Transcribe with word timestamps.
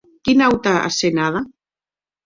Quina 0.29 0.45
auta 0.53 0.73
asenada! 0.89 1.47